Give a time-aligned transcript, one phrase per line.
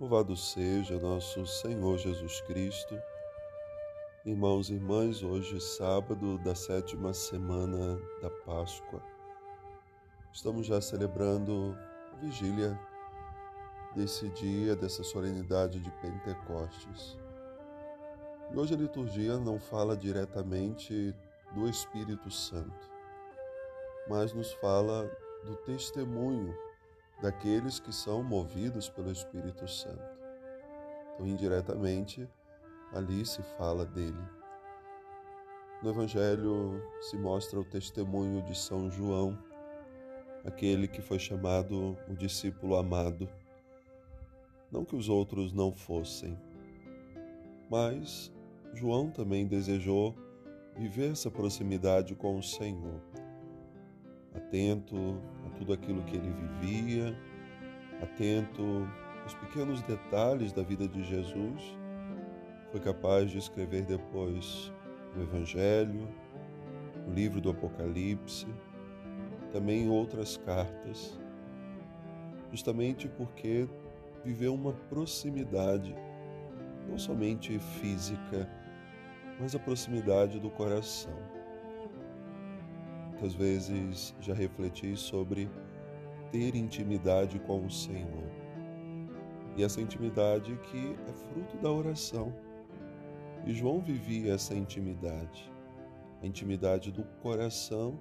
[0.00, 2.98] Louvado seja nosso Senhor Jesus Cristo.
[4.24, 9.02] Irmãos e irmãs, hoje sábado da sétima semana da Páscoa.
[10.32, 11.76] Estamos já celebrando
[12.14, 12.80] a vigília
[13.94, 17.18] desse dia, dessa solenidade de Pentecostes.
[18.50, 21.14] E hoje a liturgia não fala diretamente
[21.54, 22.90] do Espírito Santo,
[24.08, 25.14] mas nos fala
[25.44, 26.56] do testemunho
[27.20, 30.02] daqueles que são movidos pelo Espírito Santo.
[31.14, 32.28] Então, indiretamente,
[32.92, 34.22] ali se fala dele.
[35.82, 39.38] No Evangelho se mostra o testemunho de São João,
[40.44, 43.28] aquele que foi chamado o discípulo amado.
[44.70, 46.38] Não que os outros não fossem,
[47.70, 48.32] mas
[48.72, 50.14] João também desejou
[50.76, 53.00] viver essa proximidade com o Senhor
[54.50, 57.16] atento a tudo aquilo que ele vivia,
[58.02, 58.84] atento
[59.22, 61.78] aos pequenos detalhes da vida de Jesus,
[62.72, 64.72] foi capaz de escrever depois
[65.16, 66.08] o Evangelho,
[67.06, 68.48] o livro do Apocalipse,
[69.52, 71.16] também outras cartas,
[72.50, 73.68] justamente porque
[74.24, 75.94] viveu uma proximidade,
[76.88, 78.50] não somente física,
[79.38, 81.39] mas a proximidade do coração
[83.20, 85.50] Quantas vezes já refleti sobre
[86.32, 88.24] ter intimidade com o Senhor?
[89.54, 92.34] E essa intimidade que é fruto da oração.
[93.44, 95.52] E João vivia essa intimidade,
[96.22, 98.00] a intimidade do coração,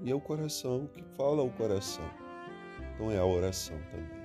[0.00, 2.08] e é o coração que fala ao coração.
[2.94, 4.22] Então é a oração também.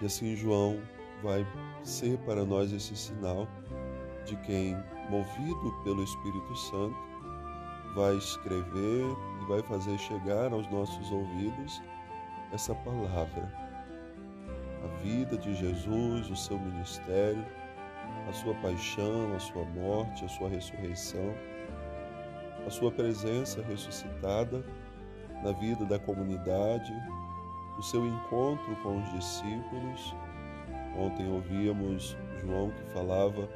[0.00, 0.80] E assim João
[1.22, 1.46] vai
[1.82, 3.46] ser para nós esse sinal
[4.24, 4.74] de quem,
[5.10, 7.11] movido pelo Espírito Santo,
[7.94, 9.04] vai escrever
[9.40, 11.82] e vai fazer chegar aos nossos ouvidos
[12.52, 13.52] essa palavra.
[14.84, 17.44] A vida de Jesus, o seu ministério,
[18.28, 21.34] a sua paixão, a sua morte, a sua ressurreição,
[22.66, 24.64] a sua presença ressuscitada
[25.42, 26.92] na vida da comunidade,
[27.78, 30.14] o seu encontro com os discípulos.
[30.96, 33.48] Ontem ouvíamos João que falava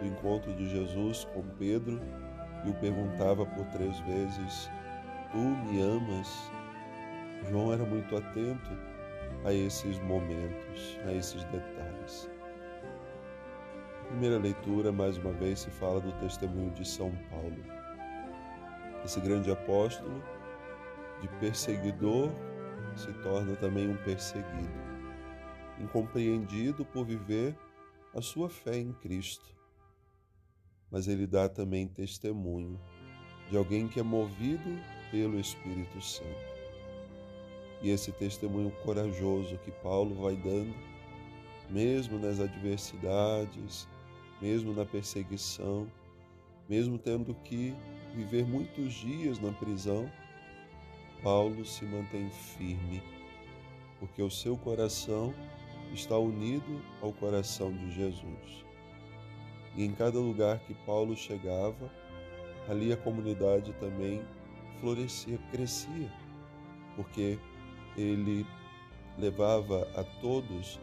[0.00, 2.00] do encontro de Jesus com Pedro
[2.68, 4.70] e o perguntava por três vezes:
[5.32, 6.50] Tu me amas?
[7.48, 8.70] João era muito atento
[9.44, 12.30] a esses momentos, a esses detalhes.
[14.08, 17.56] primeira leitura, mais uma vez, se fala do testemunho de São Paulo.
[19.04, 20.22] Esse grande apóstolo,
[21.20, 22.30] de perseguidor,
[22.96, 24.68] se torna também um perseguido,
[25.78, 27.56] incompreendido por viver
[28.14, 29.57] a sua fé em Cristo
[30.90, 32.78] mas ele dá também testemunho
[33.50, 34.78] de alguém que é movido
[35.10, 36.58] pelo Espírito Santo.
[37.80, 40.74] E esse testemunho corajoso que Paulo vai dando,
[41.70, 43.88] mesmo nas adversidades,
[44.40, 45.86] mesmo na perseguição,
[46.68, 47.74] mesmo tendo que
[48.14, 50.10] viver muitos dias na prisão,
[51.22, 53.02] Paulo se mantém firme,
[53.98, 55.32] porque o seu coração
[55.92, 58.67] está unido ao coração de Jesus.
[59.76, 61.90] E em cada lugar que Paulo chegava,
[62.68, 64.22] ali a comunidade também
[64.80, 66.12] florescia, crescia,
[66.96, 67.38] porque
[67.96, 68.46] ele
[69.16, 70.78] levava a todos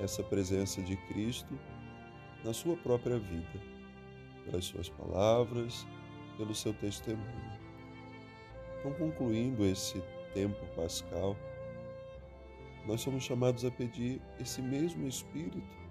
[0.00, 1.58] essa presença de Cristo
[2.44, 3.60] na sua própria vida,
[4.44, 5.86] pelas suas palavras,
[6.36, 7.56] pelo seu testemunho.
[8.78, 10.02] Então, concluindo esse
[10.34, 11.36] tempo pascal,
[12.86, 15.85] nós somos chamados a pedir esse mesmo Espírito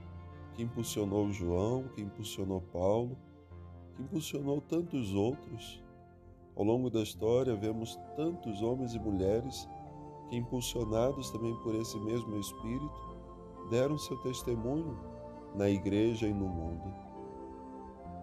[0.56, 3.18] que impulsionou João, que impulsionou Paulo,
[3.94, 5.84] que impulsionou tantos outros.
[6.56, 9.68] Ao longo da história, vemos tantos homens e mulheres
[10.30, 13.16] que, impulsionados também por esse mesmo Espírito,
[13.70, 14.98] deram seu testemunho
[15.54, 16.94] na igreja e no mundo.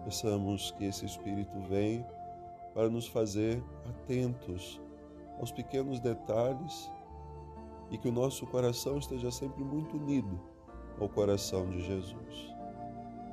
[0.03, 2.03] Peçamos que esse Espírito venha
[2.73, 4.81] para nos fazer atentos
[5.39, 6.91] aos pequenos detalhes
[7.91, 10.52] e que o nosso coração esteja sempre muito unido
[10.99, 12.53] ao coração de Jesus.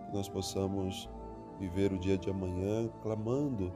[0.07, 1.09] Que nós possamos
[1.59, 3.73] viver o dia de amanhã clamando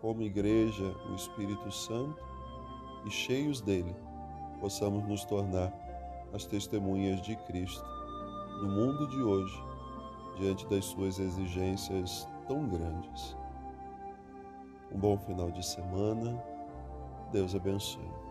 [0.00, 2.24] como igreja o Espírito Santo
[3.06, 3.94] e cheios dele
[4.60, 5.72] possamos nos tornar
[6.32, 7.84] as testemunhas de Cristo
[8.62, 9.64] no mundo de hoje,
[10.38, 13.36] diante das suas exigências tão grandes.
[14.92, 16.42] Um bom final de semana.
[17.32, 18.29] Deus abençoe.